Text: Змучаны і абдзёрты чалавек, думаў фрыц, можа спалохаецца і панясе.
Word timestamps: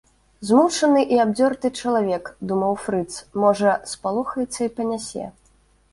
Змучаны 0.49 1.01
і 1.17 1.19
абдзёрты 1.25 1.71
чалавек, 1.83 2.31
думаў 2.53 2.73
фрыц, 2.85 3.13
можа 3.45 3.77
спалохаецца 3.95 4.59
і 4.69 4.73
панясе. 4.79 5.33